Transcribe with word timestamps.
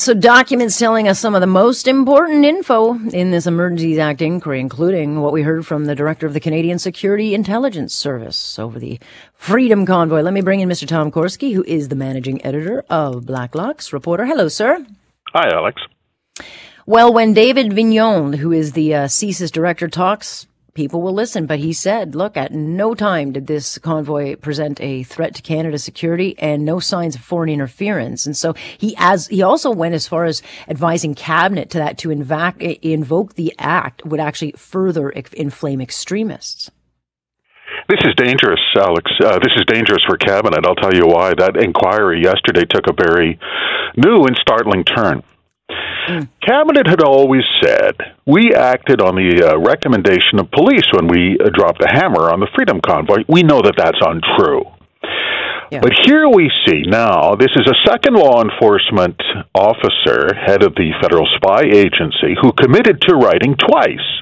So, 0.00 0.14
documents 0.14 0.78
telling 0.78 1.08
us 1.08 1.20
some 1.20 1.34
of 1.34 1.42
the 1.42 1.46
most 1.46 1.86
important 1.86 2.46
info 2.46 2.94
in 3.10 3.32
this 3.32 3.46
Emergencies 3.46 3.98
Act 3.98 4.22
inquiry, 4.22 4.58
including 4.58 5.20
what 5.20 5.34
we 5.34 5.42
heard 5.42 5.66
from 5.66 5.84
the 5.84 5.94
director 5.94 6.26
of 6.26 6.32
the 6.32 6.40
Canadian 6.40 6.78
Security 6.78 7.34
Intelligence 7.34 7.92
Service 7.92 8.58
over 8.58 8.78
the 8.78 8.98
Freedom 9.34 9.84
Convoy. 9.84 10.22
Let 10.22 10.32
me 10.32 10.40
bring 10.40 10.60
in 10.60 10.70
Mr. 10.70 10.88
Tom 10.88 11.12
Korski, 11.12 11.52
who 11.52 11.62
is 11.64 11.88
the 11.88 11.96
managing 11.96 12.42
editor 12.46 12.82
of 12.88 13.26
Blacklock's 13.26 13.92
Reporter. 13.92 14.24
Hello, 14.24 14.48
sir. 14.48 14.86
Hi, 15.34 15.50
Alex. 15.54 15.82
Well, 16.86 17.12
when 17.12 17.34
David 17.34 17.66
Vigneault, 17.66 18.36
who 18.36 18.52
is 18.52 18.72
the 18.72 18.94
uh, 18.94 19.04
CSIS 19.04 19.52
director, 19.52 19.86
talks 19.86 20.46
people 20.74 21.02
will 21.02 21.12
listen. 21.12 21.46
But 21.46 21.58
he 21.58 21.72
said, 21.72 22.14
look, 22.14 22.36
at 22.36 22.52
no 22.52 22.94
time 22.94 23.32
did 23.32 23.46
this 23.46 23.78
convoy 23.78 24.36
present 24.36 24.80
a 24.80 25.02
threat 25.02 25.34
to 25.36 25.42
Canada's 25.42 25.84
security 25.84 26.34
and 26.38 26.64
no 26.64 26.80
signs 26.80 27.14
of 27.14 27.22
foreign 27.22 27.50
interference. 27.50 28.26
And 28.26 28.36
so 28.36 28.54
he 28.78 28.94
as 28.98 29.26
he 29.28 29.42
also 29.42 29.70
went 29.70 29.94
as 29.94 30.08
far 30.08 30.24
as 30.24 30.42
advising 30.68 31.14
cabinet 31.14 31.70
to 31.70 31.78
that 31.78 31.98
to 31.98 32.08
invac- 32.08 32.78
invoke 32.82 33.34
the 33.34 33.54
act 33.58 34.04
would 34.04 34.20
actually 34.20 34.52
further 34.52 35.10
inflame 35.10 35.80
extremists. 35.80 36.70
This 37.88 38.00
is 38.04 38.14
dangerous, 38.16 38.60
Alex. 38.76 39.10
Uh, 39.24 39.38
this 39.38 39.52
is 39.56 39.64
dangerous 39.66 40.02
for 40.06 40.16
cabinet. 40.16 40.64
I'll 40.64 40.76
tell 40.76 40.94
you 40.94 41.06
why. 41.06 41.34
That 41.34 41.56
inquiry 41.56 42.22
yesterday 42.22 42.64
took 42.68 42.86
a 42.86 42.92
very 42.92 43.38
new 43.96 44.24
and 44.26 44.36
startling 44.40 44.84
turn. 44.84 45.22
Mm. 46.08 46.28
Cabinet 46.42 46.86
had 46.86 47.02
always 47.02 47.42
said 47.62 47.96
we 48.26 48.54
acted 48.54 49.00
on 49.00 49.14
the 49.14 49.42
uh, 49.44 49.58
recommendation 49.58 50.38
of 50.38 50.50
police 50.50 50.86
when 50.92 51.08
we 51.08 51.38
uh, 51.38 51.50
dropped 51.52 51.80
the 51.80 51.88
hammer 51.88 52.30
on 52.30 52.40
the 52.40 52.48
Freedom 52.54 52.80
Convoy. 52.80 53.24
We 53.28 53.42
know 53.42 53.62
that 53.62 53.74
that's 53.76 53.98
untrue. 54.00 54.64
Yeah. 55.70 55.80
But 55.80 55.92
here 56.04 56.28
we 56.28 56.50
see 56.66 56.82
now 56.82 57.36
this 57.36 57.54
is 57.54 57.66
a 57.66 57.88
second 57.88 58.14
law 58.14 58.42
enforcement 58.42 59.20
officer, 59.54 60.34
head 60.34 60.64
of 60.64 60.74
the 60.74 60.90
federal 61.00 61.28
spy 61.36 61.62
agency, 61.62 62.34
who 62.40 62.52
committed 62.52 63.00
to 63.02 63.14
writing 63.14 63.54
twice 63.54 64.19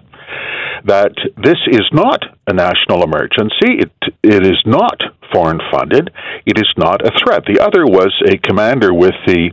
that 0.84 1.12
this 1.36 1.58
is 1.70 1.84
not 1.92 2.22
a 2.46 2.52
national 2.52 3.02
emergency. 3.02 3.82
It, 3.82 3.92
it 4.22 4.46
is 4.46 4.62
not 4.66 5.00
foreign 5.32 5.60
funded. 5.70 6.10
It 6.46 6.58
is 6.58 6.72
not 6.76 7.06
a 7.06 7.12
threat. 7.22 7.44
The 7.46 7.60
other 7.60 7.84
was 7.84 8.12
a 8.26 8.38
commander 8.38 8.94
with 8.94 9.14
the 9.26 9.50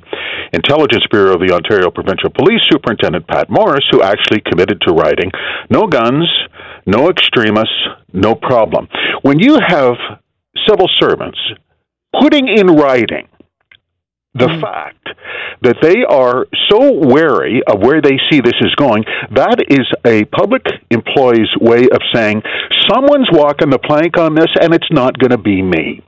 Intelligence 0.53 1.03
Bureau 1.11 1.33
of 1.33 1.41
the 1.41 1.53
Ontario 1.53 1.91
Provincial 1.91 2.29
Police, 2.29 2.61
Superintendent 2.71 3.27
Pat 3.27 3.49
Morris, 3.49 3.85
who 3.91 4.01
actually 4.01 4.41
committed 4.41 4.81
to 4.81 4.93
writing 4.93 5.31
no 5.69 5.87
guns, 5.87 6.27
no 6.85 7.09
extremists, 7.09 7.75
no 8.13 8.35
problem. 8.35 8.87
When 9.21 9.39
you 9.39 9.59
have 9.67 9.95
civil 10.67 10.87
servants 10.99 11.39
putting 12.19 12.47
in 12.47 12.67
writing 12.67 13.27
the 14.35 14.47
mm. 14.47 14.61
fact 14.61 15.07
that 15.61 15.77
they 15.81 16.03
are 16.03 16.45
so 16.69 16.91
wary 16.91 17.61
of 17.65 17.79
where 17.79 18.01
they 18.01 18.19
see 18.29 18.41
this 18.41 18.59
is 18.61 18.75
going, 18.75 19.03
that 19.31 19.63
is 19.69 19.87
a 20.05 20.25
public 20.25 20.63
employee's 20.91 21.49
way 21.59 21.87
of 21.91 22.01
saying, 22.13 22.43
someone's 22.89 23.29
walking 23.31 23.69
the 23.69 23.79
plank 23.79 24.17
on 24.17 24.35
this 24.35 24.51
and 24.61 24.73
it's 24.73 24.91
not 24.91 25.17
going 25.17 25.31
to 25.31 25.37
be 25.37 25.61
me. 25.61 26.03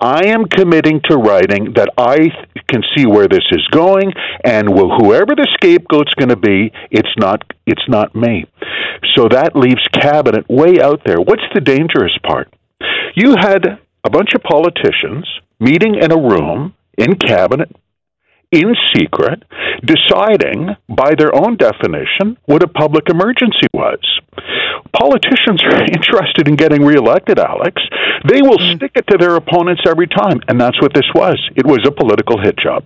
I 0.00 0.26
am 0.26 0.44
committing 0.44 1.00
to 1.08 1.16
writing 1.16 1.72
that 1.74 1.90
I 1.96 2.30
can 2.68 2.82
see 2.96 3.06
where 3.06 3.26
this 3.26 3.44
is 3.50 3.66
going, 3.72 4.12
and 4.44 4.68
whoever 4.68 5.34
the 5.34 5.48
scapegoat's 5.54 6.14
going 6.14 6.28
to 6.28 6.36
be, 6.36 6.70
it's 6.90 7.14
not 7.18 7.42
it's 7.66 7.88
not 7.88 8.14
me. 8.14 8.44
So 9.16 9.28
that 9.28 9.56
leaves 9.56 9.82
cabinet 9.92 10.46
way 10.48 10.80
out 10.80 11.02
there. 11.04 11.18
What's 11.18 11.42
the 11.54 11.60
dangerous 11.60 12.16
part? 12.24 12.52
You 13.14 13.34
had 13.40 13.80
a 14.04 14.10
bunch 14.10 14.34
of 14.34 14.42
politicians 14.42 15.26
meeting 15.58 15.96
in 15.96 16.12
a 16.12 16.16
room 16.16 16.74
in 16.98 17.14
cabinet 17.14 17.74
in 18.50 18.74
secret, 18.94 19.44
deciding 19.84 20.74
by 20.88 21.14
their 21.16 21.34
own 21.34 21.56
definition 21.56 22.38
what 22.46 22.62
a 22.62 22.68
public 22.68 23.08
emergency 23.08 23.66
was. 23.72 24.00
Politicians 24.92 25.62
are 25.64 25.84
interested 25.92 26.48
in 26.48 26.56
getting 26.56 26.84
reelected, 26.84 27.38
Alex. 27.38 27.82
They 28.26 28.40
will 28.40 28.58
mm. 28.58 28.76
stick 28.76 28.92
it 28.94 29.06
to 29.08 29.18
their 29.18 29.36
opponents 29.36 29.82
every 29.86 30.06
time, 30.06 30.40
and 30.48 30.60
that's 30.60 30.80
what 30.80 30.94
this 30.94 31.08
was. 31.14 31.38
It 31.56 31.66
was 31.66 31.80
a 31.86 31.92
political 31.92 32.40
hit 32.40 32.56
job. 32.56 32.84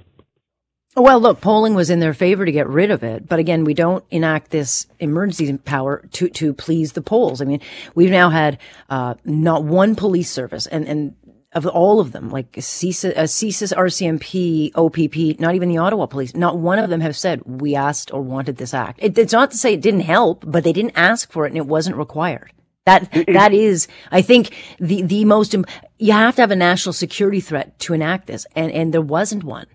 Well, 0.94 1.20
look, 1.20 1.40
polling 1.40 1.74
was 1.74 1.88
in 1.88 2.00
their 2.00 2.12
favor 2.12 2.44
to 2.44 2.52
get 2.52 2.68
rid 2.68 2.90
of 2.90 3.02
it, 3.02 3.26
but 3.26 3.38
again, 3.38 3.64
we 3.64 3.72
don't 3.72 4.04
enact 4.10 4.50
this 4.50 4.86
emergency 5.00 5.56
power 5.56 6.06
to 6.12 6.28
to 6.28 6.52
please 6.52 6.92
the 6.92 7.00
polls. 7.00 7.40
I 7.40 7.46
mean, 7.46 7.60
we've 7.94 8.10
now 8.10 8.28
had 8.28 8.58
uh, 8.90 9.14
not 9.24 9.64
one 9.64 9.94
police 9.94 10.30
service, 10.30 10.66
and 10.66 10.86
and 10.86 11.16
of 11.54 11.66
all 11.66 12.00
of 12.00 12.12
them, 12.12 12.30
like 12.30 12.52
CSIS, 12.52 13.16
uh, 13.16 13.22
CSIS, 13.22 13.72
RCMP, 13.74 14.72
OPP, 14.74 15.38
not 15.38 15.54
even 15.54 15.68
the 15.68 15.78
Ottawa 15.78 16.06
police, 16.06 16.34
not 16.34 16.58
one 16.58 16.78
of 16.78 16.88
them 16.88 17.00
have 17.00 17.16
said 17.16 17.42
we 17.44 17.74
asked 17.74 18.12
or 18.12 18.22
wanted 18.22 18.56
this 18.56 18.72
act. 18.72 19.00
It, 19.02 19.18
it's 19.18 19.32
not 19.32 19.50
to 19.50 19.56
say 19.56 19.74
it 19.74 19.82
didn't 19.82 20.00
help, 20.00 20.44
but 20.46 20.64
they 20.64 20.72
didn't 20.72 20.96
ask 20.96 21.30
for 21.30 21.44
it 21.44 21.50
and 21.50 21.58
it 21.58 21.66
wasn't 21.66 21.96
required. 21.96 22.52
That 22.84 23.10
that 23.28 23.52
is, 23.52 23.86
I 24.10 24.22
think, 24.22 24.54
the 24.80 25.02
the 25.02 25.24
most. 25.24 25.54
You 25.98 26.12
have 26.12 26.34
to 26.36 26.42
have 26.42 26.50
a 26.50 26.56
national 26.56 26.94
security 26.94 27.40
threat 27.40 27.78
to 27.80 27.94
enact 27.94 28.26
this, 28.26 28.44
and 28.56 28.72
and 28.72 28.92
there 28.92 29.00
wasn't 29.00 29.44
one. 29.44 29.66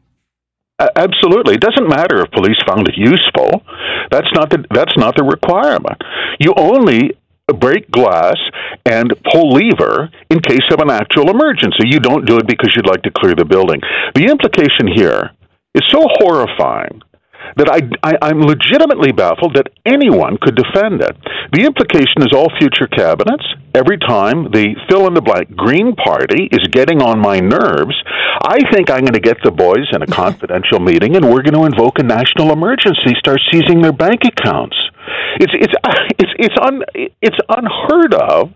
Absolutely, 0.79 1.55
it 1.55 1.61
doesn't 1.61 1.87
matter 1.87 2.19
if 2.21 2.31
police 2.31 2.57
found 2.67 2.87
it 2.87 2.95
useful. 2.97 3.63
That's 4.11 4.27
not 4.33 4.49
the 4.49 4.65
that's 4.71 4.97
not 4.97 5.15
the 5.15 5.23
requirement. 5.23 6.01
You 6.39 6.53
only 6.57 7.17
break 7.53 7.89
glass 7.91 8.37
and 8.85 9.13
pull 9.31 9.53
lever 9.53 10.09
in 10.29 10.39
case 10.39 10.67
of 10.71 10.79
an 10.79 10.91
actual 10.91 11.29
emergency. 11.29 11.87
You 11.87 11.99
don't 11.99 12.25
do 12.25 12.37
it 12.37 12.47
because 12.47 12.73
you'd 12.75 12.87
like 12.87 13.03
to 13.03 13.11
clear 13.11 13.35
the 13.35 13.45
building. 13.45 13.79
The 14.15 14.25
implication 14.25 14.87
here 14.93 15.31
is 15.75 15.83
so 15.91 16.03
horrifying 16.19 17.01
that 17.55 17.69
I, 17.71 17.79
I, 18.03 18.29
am 18.29 18.41
legitimately 18.41 19.13
baffled 19.13 19.55
that 19.55 19.71
anyone 19.85 20.37
could 20.41 20.59
defend 20.59 21.01
it. 21.01 21.15
The 21.53 21.63
implication 21.63 22.27
is 22.27 22.35
all 22.35 22.51
future 22.59 22.87
cabinets, 22.87 23.45
every 23.73 23.97
time 23.97 24.51
the 24.51 24.75
fill 24.89 25.07
in 25.07 25.13
the 25.13 25.21
blank 25.21 25.55
Green 25.55 25.95
Party 25.95 26.49
is 26.51 26.67
getting 26.71 27.01
on 27.01 27.19
my 27.21 27.39
nerves, 27.39 27.95
I 28.43 28.59
think 28.73 28.89
I'm 28.89 29.07
going 29.07 29.15
to 29.15 29.23
get 29.23 29.37
the 29.43 29.51
boys 29.51 29.87
in 29.93 30.03
a 30.03 30.07
confidential 30.11 30.79
meeting 30.79 31.15
and 31.15 31.25
we're 31.25 31.45
going 31.45 31.55
to 31.55 31.65
invoke 31.65 31.99
a 31.99 32.03
national 32.03 32.51
emergency, 32.51 33.15
start 33.17 33.39
seizing 33.51 33.81
their 33.81 33.95
bank 33.95 34.21
accounts. 34.27 34.75
It's 35.39 35.53
it's 35.53 35.73
it's 36.19 36.33
it's 36.39 36.55
un 36.61 36.83
it's 37.21 37.37
unheard 37.49 38.13
of. 38.13 38.53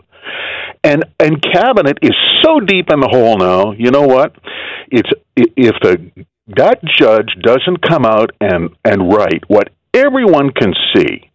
And 0.83 1.05
and 1.19 1.41
cabinet 1.41 1.99
is 2.01 2.15
so 2.41 2.59
deep 2.59 2.89
in 2.91 2.99
the 2.99 3.07
hole 3.07 3.37
now. 3.37 3.71
You 3.71 3.91
know 3.91 4.07
what? 4.07 4.35
It's 4.89 5.09
if 5.35 5.75
the 5.81 6.25
that 6.55 6.79
judge 6.83 7.29
doesn't 7.41 7.81
come 7.87 8.05
out 8.05 8.31
and 8.39 8.69
and 8.83 9.11
write 9.11 9.43
what 9.47 9.69
everyone 9.93 10.51
can 10.51 10.73
see. 10.95 11.29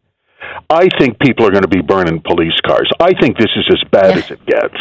I 0.70 0.88
think 0.98 1.18
people 1.18 1.46
are 1.46 1.50
going 1.50 1.62
to 1.62 1.68
be 1.68 1.82
burning 1.82 2.20
police 2.24 2.58
cars. 2.66 2.90
I 3.00 3.12
think 3.20 3.36
this 3.36 3.50
is 3.56 3.66
as 3.70 3.88
bad 3.90 4.10
yeah. 4.10 4.22
as 4.22 4.30
it 4.30 4.46
gets. 4.46 4.76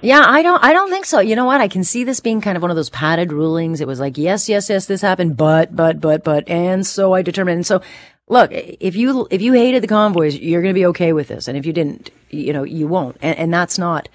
Yeah, 0.00 0.22
I 0.24 0.42
don't 0.42 0.62
I 0.62 0.72
don't 0.72 0.90
think 0.90 1.06
so. 1.06 1.20
You 1.20 1.36
know 1.36 1.44
what? 1.44 1.60
I 1.60 1.68
can 1.68 1.84
see 1.84 2.04
this 2.04 2.20
being 2.20 2.40
kind 2.40 2.56
of 2.56 2.62
one 2.62 2.70
of 2.70 2.76
those 2.76 2.90
padded 2.90 3.32
rulings. 3.32 3.80
It 3.80 3.86
was 3.86 4.00
like, 4.00 4.16
yes, 4.16 4.48
yes, 4.48 4.68
yes, 4.68 4.86
this 4.86 5.00
happened, 5.00 5.36
but 5.36 5.74
but 5.74 6.00
but 6.00 6.22
but 6.24 6.48
and 6.48 6.86
so 6.86 7.12
I 7.12 7.22
determined. 7.22 7.56
And 7.56 7.66
so 7.66 7.82
look, 8.32 8.50
if 8.52 8.96
you 8.96 9.28
if 9.30 9.42
you 9.42 9.52
hated 9.52 9.82
the 9.82 9.88
convoys, 9.88 10.36
you're 10.36 10.62
going 10.62 10.74
to 10.74 10.78
be 10.78 10.86
okay 10.86 11.12
with 11.12 11.28
this, 11.28 11.46
and 11.46 11.56
if 11.56 11.66
you 11.66 11.72
didn't, 11.72 12.10
you 12.30 12.52
know, 12.52 12.64
you 12.64 12.88
won't. 12.88 13.16
And, 13.20 13.38
and 13.38 13.54
that's 13.54 13.78
not, 13.78 14.08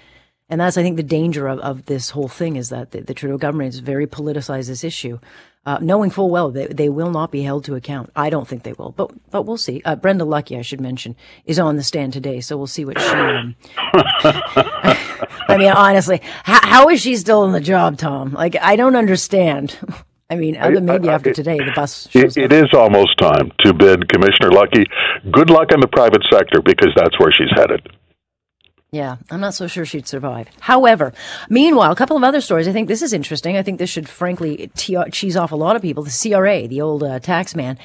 and 0.48 0.60
that's 0.60 0.76
I 0.76 0.82
think 0.82 0.96
the 0.96 1.02
danger 1.02 1.46
of, 1.46 1.60
of 1.60 1.86
this 1.86 2.10
whole 2.10 2.28
thing 2.28 2.56
is 2.56 2.68
that 2.68 2.90
the, 2.90 3.00
the 3.00 3.14
Trudeau 3.14 3.38
government 3.38 3.72
is 3.72 3.80
very 3.80 4.06
politicized 4.06 4.66
this 4.66 4.84
issue, 4.84 5.20
uh, 5.64 5.78
knowing 5.80 6.10
full 6.10 6.30
well 6.30 6.50
they 6.50 6.66
they 6.66 6.88
will 6.88 7.10
not 7.10 7.30
be 7.30 7.42
held 7.42 7.64
to 7.64 7.76
account. 7.76 8.10
I 8.16 8.28
don't 8.28 8.48
think 8.48 8.64
they 8.64 8.72
will, 8.72 8.90
but 8.90 9.12
but 9.30 9.42
we'll 9.42 9.56
see. 9.56 9.80
Uh, 9.84 9.96
Brenda 9.96 10.24
Lucki, 10.24 10.58
I 10.58 10.62
should 10.62 10.80
mention, 10.80 11.14
is 11.46 11.58
on 11.58 11.76
the 11.76 11.84
stand 11.84 12.12
today, 12.12 12.40
so 12.40 12.56
we'll 12.56 12.66
see 12.66 12.84
what 12.84 13.00
she. 13.00 13.08
Um, 13.08 13.56
I 15.50 15.56
mean, 15.56 15.70
honestly, 15.70 16.20
how, 16.42 16.66
how 16.66 16.88
is 16.88 17.00
she 17.00 17.16
still 17.16 17.44
in 17.44 17.52
the 17.52 17.60
job, 17.60 17.96
Tom? 17.96 18.32
Like, 18.32 18.56
I 18.60 18.76
don't 18.76 18.96
understand. 18.96 19.78
I 20.30 20.36
mean, 20.36 20.56
other 20.58 20.80
maybe 20.80 21.08
after 21.08 21.32
today, 21.32 21.56
the 21.56 21.72
bus. 21.74 22.08
It, 22.14 22.36
it 22.36 22.52
is 22.52 22.74
almost 22.74 23.16
time 23.18 23.50
to 23.60 23.72
bid 23.72 24.08
Commissioner 24.10 24.50
Lucki 24.50 24.84
good 25.30 25.50
luck 25.50 25.72
in 25.72 25.80
the 25.80 25.88
private 25.88 26.22
sector 26.30 26.60
because 26.62 26.92
that's 26.94 27.18
where 27.18 27.32
she's 27.32 27.50
headed. 27.54 27.88
Yeah, 28.90 29.16
I'm 29.30 29.40
not 29.40 29.54
so 29.54 29.66
sure 29.66 29.84
she'd 29.84 30.08
survive. 30.08 30.48
However, 30.60 31.12
meanwhile, 31.50 31.92
a 31.92 31.96
couple 31.96 32.16
of 32.16 32.24
other 32.24 32.40
stories. 32.40 32.66
I 32.66 32.72
think 32.72 32.88
this 32.88 33.02
is 33.02 33.12
interesting. 33.12 33.56
I 33.56 33.62
think 33.62 33.78
this 33.78 33.90
should, 33.90 34.08
frankly, 34.08 34.70
cheese 34.76 35.36
off 35.36 35.52
a 35.52 35.56
lot 35.56 35.76
of 35.76 35.82
people. 35.82 36.02
The 36.02 36.30
CRA, 36.30 36.66
the 36.66 36.80
old 36.80 37.02
uh, 37.02 37.18
tax 37.18 37.54
man, 37.54 37.78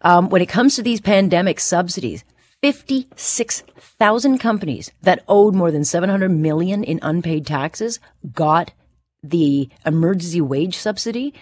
um, 0.00 0.30
when 0.30 0.40
it 0.40 0.46
comes 0.46 0.76
to 0.76 0.82
these 0.82 1.02
pandemic 1.02 1.60
subsidies, 1.60 2.24
56,000 2.62 4.38
companies 4.38 4.90
that 5.02 5.22
owed 5.28 5.54
more 5.54 5.70
than 5.70 5.84
700 5.84 6.30
million 6.30 6.82
in 6.82 7.00
unpaid 7.02 7.46
taxes 7.46 8.00
got 8.32 8.72
the 9.22 9.68
emergency 9.84 10.40
wage 10.40 10.76
subsidy. 10.76 11.34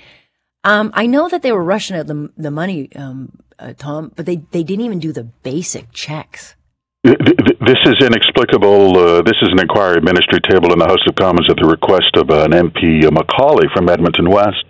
Um, 0.64 0.90
I 0.94 1.06
know 1.06 1.28
that 1.28 1.42
they 1.42 1.52
were 1.52 1.62
rushing 1.62 1.96
out 1.96 2.06
the 2.06 2.30
the 2.36 2.50
money, 2.50 2.88
um, 2.96 3.38
uh, 3.58 3.74
Tom, 3.76 4.12
but 4.16 4.26
they 4.26 4.36
they 4.50 4.64
didn't 4.64 4.84
even 4.84 4.98
do 4.98 5.12
the 5.12 5.24
basic 5.24 5.92
checks. 5.92 6.56
This 7.04 7.80
is 7.84 7.96
inexplicable. 8.00 8.96
Uh, 8.96 9.22
this 9.22 9.36
is 9.42 9.50
an 9.52 9.60
inquiry 9.60 10.00
ministry 10.00 10.40
table 10.40 10.72
in 10.72 10.78
the 10.78 10.86
House 10.86 11.04
of 11.06 11.14
Commons 11.16 11.46
at 11.50 11.56
the 11.60 11.68
request 11.68 12.16
of 12.16 12.30
an 12.30 12.52
MP, 12.52 13.04
uh, 13.04 13.10
McCauley 13.10 13.70
from 13.74 13.90
Edmonton 13.90 14.30
West. 14.30 14.64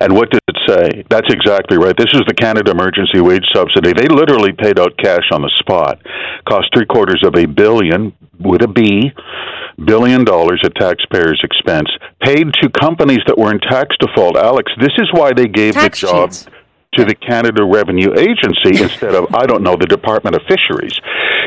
And 0.00 0.14
what 0.14 0.30
did 0.30 0.40
it 0.48 0.56
say? 0.66 1.04
That's 1.10 1.28
exactly 1.32 1.76
right. 1.76 1.96
This 1.96 2.12
is 2.14 2.22
the 2.26 2.34
Canada 2.34 2.70
Emergency 2.70 3.20
Wage 3.20 3.44
Subsidy. 3.54 3.92
They 3.92 4.08
literally 4.08 4.52
paid 4.52 4.78
out 4.78 4.96
cash 4.96 5.28
on 5.30 5.42
the 5.42 5.52
spot. 5.58 6.00
Cost 6.48 6.68
three 6.74 6.86
quarters 6.86 7.22
of 7.24 7.34
a 7.36 7.46
billion 7.46 8.12
with 8.38 8.62
a 8.62 8.68
B 8.68 9.12
billion 9.84 10.24
dollars 10.24 10.60
at 10.64 10.74
taxpayers' 10.74 11.40
expense 11.42 11.88
paid 12.22 12.52
to 12.62 12.68
companies 12.68 13.20
that 13.26 13.36
were 13.38 13.50
in 13.50 13.60
tax 13.60 13.96
default. 14.00 14.36
Alex, 14.36 14.72
this 14.80 14.92
is 14.98 15.08
why 15.12 15.32
they 15.32 15.46
gave 15.46 15.74
tax 15.74 16.00
the 16.00 16.06
job. 16.06 16.32
to 16.94 17.04
the 17.04 17.14
Canada 17.14 17.64
Revenue 17.64 18.12
Agency 18.18 18.82
instead 18.82 19.14
of 19.14 19.34
I 19.34 19.46
don't 19.46 19.62
know 19.62 19.76
the 19.76 19.86
Department 19.86 20.36
of 20.36 20.42
Fisheries, 20.48 20.98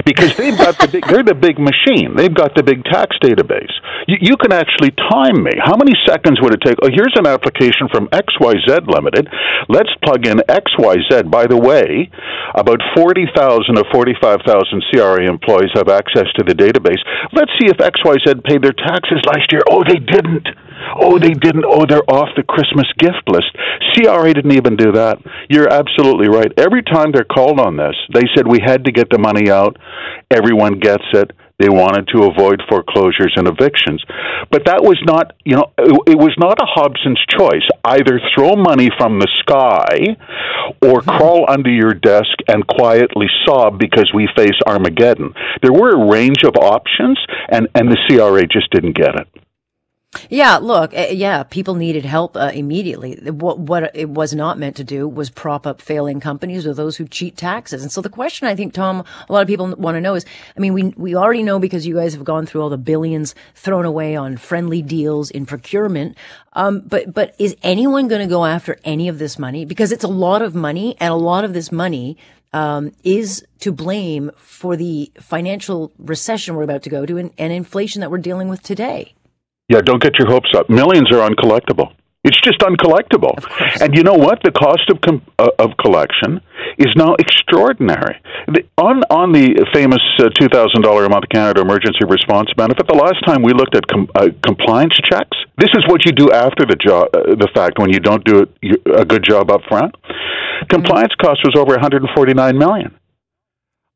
because 0.06 0.36
they've 0.36 0.58
got 0.58 0.78
the 0.80 0.88
big, 0.88 1.06
they're 1.08 1.24
the 1.24 1.38
big 1.38 1.60
machine. 1.60 2.16
They've 2.16 2.34
got 2.34 2.56
the 2.56 2.64
big 2.64 2.84
tax 2.86 3.16
database. 3.22 3.72
You, 4.08 4.18
you 4.22 4.36
can 4.38 4.52
actually 4.52 4.92
time 5.10 5.44
me. 5.44 5.54
How 5.62 5.76
many 5.78 5.94
seconds 6.06 6.42
would 6.42 6.54
it 6.54 6.62
take? 6.66 6.78
Oh, 6.82 6.90
here's 6.92 7.16
an 7.16 7.28
application 7.28 7.88
from 7.92 8.08
XYZ 8.10 8.88
Limited. 8.88 9.28
Let's 9.70 9.94
plug 10.04 10.26
in 10.28 10.40
XYZ. 10.50 11.30
By 11.30 11.48
the 11.48 11.58
way, 11.58 12.10
about 12.56 12.82
forty 12.96 13.26
thousand 13.36 13.78
or 13.78 13.86
forty 13.92 14.14
five 14.22 14.42
thousand 14.46 14.84
CRA 14.92 15.26
employees 15.30 15.72
have 15.76 15.90
access 15.90 16.28
to 16.38 16.44
the 16.44 16.54
database. 16.54 17.02
Let's 17.32 17.52
see 17.60 17.70
if 17.70 17.78
XYZ 17.78 18.44
paid 18.44 18.62
their 18.62 18.76
taxes 18.76 19.22
last 19.26 19.52
year. 19.52 19.62
Oh, 19.70 19.84
they 19.84 20.00
didn't. 20.00 20.48
Oh, 21.00 21.18
they 21.18 21.34
didn't. 21.34 21.66
Oh, 21.66 21.86
they're 21.88 22.06
off 22.10 22.30
the 22.36 22.44
Christmas 22.44 22.88
gift 23.00 23.24
list. 23.28 23.50
CRA 23.94 24.34
didn't 24.34 24.54
even 24.54 24.76
do 24.76 24.92
that. 24.94 25.18
You're 25.50 25.72
absolutely 25.72 26.28
right. 26.28 26.52
Every 26.58 26.84
time 26.84 27.12
they're 27.12 27.24
called 27.24 27.60
on 27.60 27.78
this, 27.78 27.96
they 28.14 28.24
said 28.36 28.48
we 28.48 28.60
had 28.64 28.86
to 28.86 28.92
get 28.92 29.10
the 29.10 29.18
money 29.18 29.50
out. 29.50 29.78
Everyone 30.32 30.80
gets 30.80 31.06
it. 31.14 31.32
They 31.60 31.70
wanted 31.70 32.08
to 32.14 32.24
avoid 32.24 32.62
foreclosures 32.68 33.34
and 33.36 33.48
evictions. 33.48 34.04
But 34.52 34.66
that 34.66 34.84
was 34.84 35.00
not, 35.06 35.34
you 35.46 35.56
know, 35.56 35.72
it, 35.78 36.14
it 36.14 36.18
was 36.18 36.36
not 36.38 36.60
a 36.60 36.66
Hobson's 36.66 37.24
choice. 37.30 37.64
Either 37.86 38.20
throw 38.36 38.56
money 38.56 38.90
from 38.98 39.20
the 39.20 39.30
sky 39.40 40.18
or 40.82 41.00
mm-hmm. 41.00 41.10
crawl 41.10 41.46
under 41.48 41.70
your 41.70 41.94
desk 41.94 42.34
and 42.48 42.68
quietly 42.68 43.28
sob 43.46 43.80
because 43.80 44.12
we 44.14 44.28
face 44.36 44.58
Armageddon. 44.66 45.34
There 45.62 45.72
were 45.72 45.92
a 45.92 46.10
range 46.10 46.44
of 46.44 46.56
options, 46.58 47.20
and, 47.50 47.68
and 47.76 47.90
the 47.90 47.98
CRA 48.08 48.48
just 48.48 48.72
didn't 48.72 48.98
get 48.98 49.16
it. 49.16 49.43
Yeah, 50.30 50.58
look, 50.58 50.94
uh, 50.94 51.08
yeah, 51.12 51.44
people 51.44 51.76
needed 51.76 52.06
help 52.06 52.36
uh, 52.36 52.52
immediately. 52.54 53.16
What 53.32 53.60
what 53.60 53.96
it 53.96 54.10
was 54.10 54.34
not 54.34 54.58
meant 54.58 54.76
to 54.78 54.84
do 54.84 55.08
was 55.08 55.30
prop 55.30 55.66
up 55.66 55.82
failing 55.82 56.20
companies 56.20 56.66
or 56.68 56.74
those 56.74 56.98
who 56.98 57.08
cheat 57.08 57.38
taxes. 57.38 57.82
And 57.82 57.92
so 57.92 58.02
the 58.02 58.10
question 58.10 58.48
I 58.48 58.56
think 58.56 58.74
Tom 58.74 59.04
a 59.28 59.34
lot 59.34 59.42
of 59.42 59.48
people 59.48 59.74
want 59.76 59.96
to 59.96 60.02
know 60.02 60.16
is 60.16 60.26
I 60.56 60.60
mean 60.60 60.74
we 60.74 60.84
we 60.96 61.16
already 61.16 61.44
know 61.44 61.60
because 61.60 61.88
you 61.88 61.96
guys 61.96 62.14
have 62.14 62.24
gone 62.24 62.46
through 62.46 62.62
all 62.62 62.70
the 62.70 62.78
billions 62.78 63.36
thrown 63.56 63.86
away 63.86 64.16
on 64.16 64.38
friendly 64.38 64.82
deals 64.82 65.32
in 65.32 65.46
procurement. 65.46 66.18
Um, 66.54 66.82
but 66.82 67.14
but 67.14 67.36
is 67.40 67.56
anyone 67.64 68.08
going 68.08 68.22
to 68.22 68.28
go 68.28 68.46
after 68.46 68.78
any 68.84 69.08
of 69.08 69.20
this 69.20 69.40
money 69.40 69.66
because 69.66 69.92
it's 69.92 70.04
a 70.04 70.10
lot 70.10 70.42
of 70.42 70.54
money 70.54 70.96
and 71.00 71.12
a 71.12 71.18
lot 71.18 71.44
of 71.44 71.54
this 71.54 71.72
money 71.72 72.18
um, 72.54 72.92
is 73.04 73.44
to 73.60 73.72
blame 73.72 74.32
for 74.38 74.76
the 74.76 75.12
financial 75.20 75.92
recession 75.98 76.56
we're 76.56 76.64
about 76.64 76.84
to 76.84 76.90
go 76.90 77.06
to 77.06 77.18
and, 77.18 77.32
and 77.38 77.52
inflation 77.52 78.02
that 78.02 78.12
we're 78.12 78.20
dealing 78.20 78.48
with 78.48 78.62
today. 78.62 79.16
Yeah, 79.74 79.82
don't 79.82 80.02
get 80.02 80.20
your 80.20 80.30
hopes 80.30 80.54
up. 80.54 80.70
Millions 80.70 81.12
are 81.12 81.28
uncollectible. 81.28 81.96
It's 82.24 82.40
just 82.40 82.60
uncollectible. 82.60 83.34
And 83.82 83.96
you 83.98 84.04
know 84.04 84.14
what? 84.14 84.40
The 84.44 84.52
cost 84.52 84.88
of 84.92 85.02
com- 85.02 85.26
uh, 85.40 85.50
of 85.58 85.76
collection 85.78 86.42
is 86.78 86.96
now 86.96 87.16
extraordinary. 87.20 88.22
The, 88.48 88.62
on 88.78 89.02
on 89.10 89.34
the 89.34 89.66
famous 89.74 90.00
uh, 90.20 90.30
two 90.40 90.48
thousand 90.48 90.84
dollar 90.84 91.04
a 91.06 91.10
month 91.10 91.26
Canada 91.34 91.62
Emergency 91.62 92.06
Response 92.08 92.50
Benefit, 92.56 92.88
the 92.88 92.96
last 92.96 93.26
time 93.26 93.42
we 93.42 93.52
looked 93.52 93.76
at 93.76 93.86
com- 93.88 94.10
uh, 94.16 94.30
compliance 94.46 94.96
checks, 95.10 95.36
this 95.58 95.72
is 95.74 95.84
what 95.90 96.06
you 96.06 96.14
do 96.14 96.32
after 96.32 96.64
the 96.66 96.78
job, 96.78 97.10
uh, 97.14 97.36
the 97.36 97.50
fact 97.54 97.80
when 97.80 97.92
you 97.92 98.00
don't 98.00 98.24
do 98.24 98.46
it, 98.46 98.50
a 98.96 99.04
good 99.04 99.24
job 99.28 99.52
up 99.52 99.62
front. 99.68 99.94
Compliance 100.70 101.14
cost 101.20 101.42
was 101.44 101.56
over 101.58 101.72
one 101.74 101.82
hundred 101.82 102.04
and 102.04 102.12
forty 102.16 102.34
nine 102.34 102.58
million. 102.58 102.96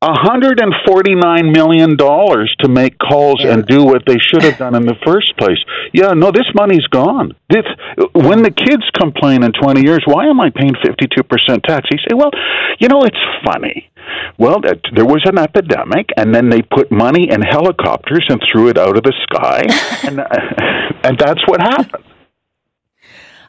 $149 0.02 1.52
million 1.52 1.96
to 1.96 2.68
make 2.68 2.98
calls 2.98 3.40
yeah. 3.40 3.52
and 3.52 3.66
do 3.66 3.82
what 3.82 4.02
they 4.06 4.18
should 4.18 4.42
have 4.42 4.56
done 4.56 4.76
in 4.76 4.86
the 4.86 4.94
first 5.04 5.36
place. 5.36 5.58
Yeah, 5.92 6.12
no, 6.12 6.30
this 6.30 6.46
money's 6.54 6.86
gone. 6.86 7.34
This, 7.50 7.64
when 8.14 8.42
the 8.42 8.52
kids 8.52 8.84
complain 8.94 9.42
in 9.42 9.52
20 9.52 9.82
years, 9.82 10.02
why 10.06 10.26
am 10.26 10.40
I 10.40 10.50
paying 10.50 10.74
52% 10.74 11.62
tax? 11.64 11.88
You 11.90 11.98
say, 11.98 12.14
well, 12.14 12.30
you 12.78 12.86
know, 12.86 13.02
it's 13.02 13.18
funny. 13.44 13.90
Well, 14.38 14.60
that, 14.60 14.80
there 14.94 15.04
was 15.04 15.22
an 15.24 15.36
epidemic, 15.36 16.10
and 16.16 16.32
then 16.32 16.48
they 16.48 16.62
put 16.62 16.92
money 16.92 17.28
in 17.28 17.42
helicopters 17.42 18.24
and 18.28 18.40
threw 18.50 18.68
it 18.68 18.78
out 18.78 18.96
of 18.96 19.02
the 19.02 19.14
sky, 19.24 19.62
and, 20.08 20.20
and 21.04 21.18
that's 21.18 21.42
what 21.48 21.60
happened. 21.60 22.04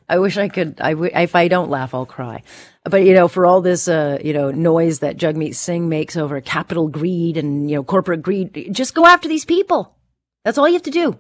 I 0.09 0.17
wish 0.17 0.38
I 0.38 0.50
could. 0.50 0.81
I 0.81 0.91
w- 0.91 1.11
if 1.13 1.35
I 1.35 1.47
don't 1.47 1.69
laugh, 1.69 1.94
I'll 1.94 2.06
cry. 2.06 2.41
But 2.83 3.06
you 3.06 3.13
know, 3.13 3.27
for 3.27 3.45
all 3.45 3.61
this, 3.61 3.88
uh, 3.88 4.17
you 4.23 4.33
know, 4.33 4.50
noise 4.50 5.00
that 5.00 5.17
Jagmeet 5.17 5.56
Singh 5.56 5.88
makes 5.88 6.17
over 6.17 6.41
capital 6.41 6.88
greed 6.88 7.38
and 7.38 7.69
you 7.69 7.75
know 7.75 7.83
corporate 7.83 8.23
greed, 8.23 8.69
just 8.71 8.95
go 8.95 9.06
after 9.06 9.29
these 9.29 9.45
people. 9.45 9.95
That's 10.44 10.57
all 10.57 10.67
you 10.67 10.73
have 10.73 10.83
to 10.83 10.91
do. 10.91 11.17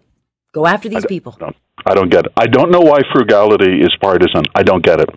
Go 0.53 0.65
after 0.65 0.89
these 0.89 1.05
I 1.05 1.07
people. 1.07 1.37
Don't, 1.39 1.55
I 1.85 1.93
don't 1.93 2.09
get 2.09 2.25
it. 2.25 2.31
I 2.35 2.47
don't 2.47 2.71
know 2.71 2.79
why 2.79 3.01
frugality 3.13 3.81
is 3.81 3.95
partisan. 4.01 4.45
I 4.55 4.63
don't 4.63 4.83
get 4.83 4.99
it. 4.99 5.09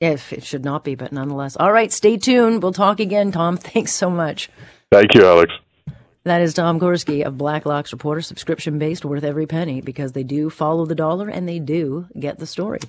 If 0.00 0.32
it 0.32 0.44
should 0.44 0.64
not 0.64 0.84
be, 0.84 0.94
but 0.94 1.12
nonetheless. 1.12 1.56
All 1.58 1.72
right, 1.72 1.92
stay 1.92 2.16
tuned. 2.16 2.62
We'll 2.62 2.72
talk 2.72 3.00
again, 3.00 3.32
Tom. 3.32 3.56
Thanks 3.58 3.92
so 3.92 4.10
much. 4.10 4.50
Thank 4.92 5.14
you, 5.14 5.24
Alex. 5.24 5.52
That 6.24 6.42
is 6.42 6.52
Tom 6.52 6.78
Korski 6.78 7.24
of 7.24 7.38
Blacklock's 7.38 7.92
Reporter, 7.92 8.20
subscription 8.20 8.78
based, 8.78 9.06
worth 9.06 9.24
every 9.24 9.46
penny 9.46 9.80
because 9.80 10.12
they 10.12 10.22
do 10.22 10.50
follow 10.50 10.84
the 10.84 10.94
dollar 10.94 11.28
and 11.28 11.48
they 11.48 11.58
do 11.58 12.08
get 12.18 12.38
the 12.38 12.46
story. 12.46 12.80